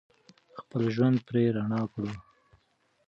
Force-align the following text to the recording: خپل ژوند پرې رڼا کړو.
خپل 0.59 0.83
ژوند 0.95 1.17
پرې 1.27 1.43
رڼا 1.55 1.81
کړو. 1.93 2.11